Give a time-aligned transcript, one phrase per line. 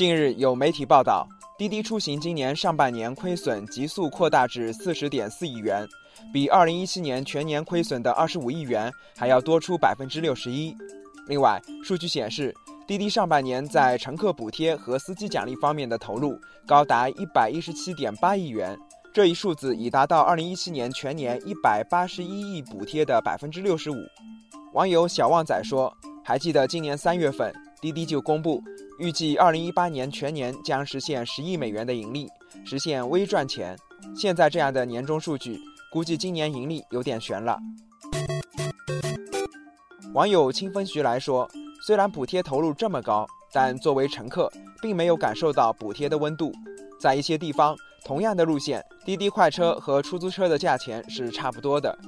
[0.00, 5.86] 近日有媒体报道，滴滴出行今年上半年亏损急速扩大至四十点四亿元，
[6.32, 10.74] 比二零一七年全年亏损的二十五亿元还要多出百分之六十一。
[11.26, 12.54] 另外，数据显示，
[12.86, 16.34] 滴滴上半年在乘客补贴和司机奖励方面的投入
[16.66, 18.74] 高达一百一十七点八亿元，
[19.12, 23.96] 这一数字已达到二零一七年全年一百八十一亿补贴的百分之六十五。
[24.72, 25.94] 网友小旺仔说
[26.24, 28.62] ：“还记得今年三月份，滴滴就公布。”
[29.00, 32.28] 预计二零一八年全年将实现十亿美元的盈利，
[32.66, 33.74] 实现微赚钱。
[34.14, 35.58] 现在这样的年终数据，
[35.90, 37.58] 估计今年盈利有点悬了。
[40.12, 41.48] 网友清风徐来说
[41.86, 46.52] ：“虽然补贴投入这么高，但作为乘客，并没有感受到补贴的温度。
[47.00, 51.98] 在一些地方，同样的路线，滴滴快车和出租车的价钱是差不多的。”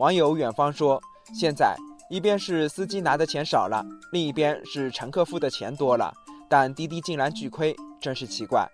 [0.00, 1.00] 网友远方说
[1.32, 1.76] ：“现在。”
[2.14, 6.14] 一边是司机拿的钱少了，另一边是乘客付的钱多了，
[6.48, 8.64] 但滴滴竟然巨亏，真是奇怪。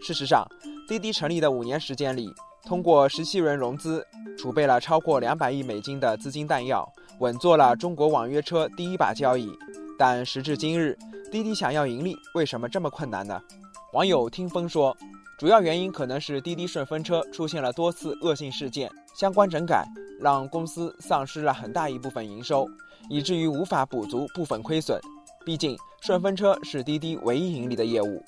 [0.00, 0.46] 事实上，
[0.86, 4.06] 滴滴成立的五年时间里，通过十七轮融资，
[4.38, 6.88] 储备了超过两百亿美金的资金弹药，
[7.18, 9.50] 稳坐了中国网约车第一把交椅。
[9.98, 10.96] 但时至今日，
[11.32, 13.42] 滴滴想要盈利，为什么这么困难呢？
[13.92, 14.96] 网友听风说，
[15.40, 19.86] 主要原因可能是滴滴顺风车出现了多次恶性事件，相关整改。
[20.20, 22.68] 让公司丧失了很大一部分营收，
[23.08, 25.00] 以至于无法补足部分亏损。
[25.42, 28.22] 毕竟顺风车是滴滴唯一盈利的业务。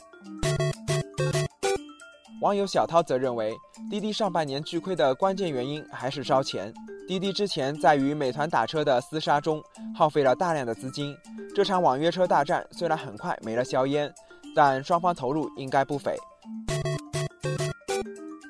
[2.40, 3.52] 网友小涛则认为，
[3.90, 6.72] 滴滴上半年巨亏的关键原因还是烧钱。
[7.06, 9.62] 滴滴之前在与美团打车的厮杀中
[9.94, 11.14] 耗费了大量的资金，
[11.54, 14.10] 这场网约车大战虽然很快没了硝烟，
[14.56, 16.16] 但双方投入应该不菲。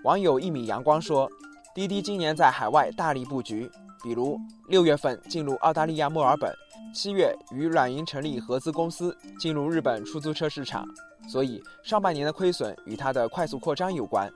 [0.05, 1.31] 网友一米阳光说。
[1.75, 3.71] 滴滴今年在海外大力布局，
[4.03, 6.55] 比如六月份进入澳大利亚墨尔本，
[6.95, 10.87] 七月与软银成立合资公司进入日本出租车市场，
[11.27, 14.31] 所以上半年的亏损与它的快速扩张有关。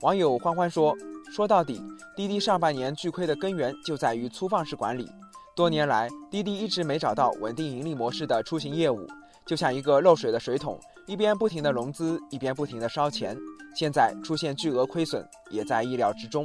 [0.00, 0.96] 网友欢欢说
[1.30, 1.78] ：“说到底，
[2.16, 5.12] 滴滴上半年巨亏的根源就在于粗放式管理。
[5.54, 9.06] 多年来，滴滴一直没找到稳定盈利模式的出行业务，
[9.44, 13.36] 就像一个漏水的水桶，一边不停的融资，一边不停的烧钱。”
[13.78, 16.44] 现在出现巨额亏损，也在意料之中。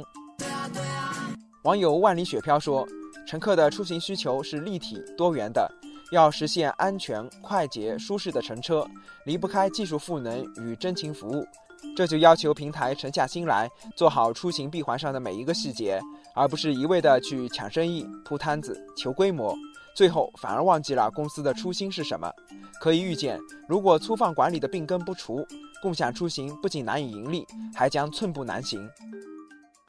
[1.64, 2.86] 网友万里雪飘说
[3.26, 5.68] ：“乘客的出行需求是立体多元的，
[6.12, 8.86] 要实现安全、快捷、舒适的乘车，
[9.26, 11.44] 离不开技术赋能与真情服务。
[11.96, 16.00] 这就要求平台沉下心来，做好出行闭环上的每一个细节，
[16.36, 19.52] 而不是一味的去抢生意、铺摊子、求规模，
[19.94, 22.30] 最后反而忘记了公司的初心是什么。
[22.80, 23.38] 可以预见，
[23.68, 25.46] 如果粗放管理的病根不除，
[25.80, 28.88] 共享出行不仅难以盈利，还将寸步难行。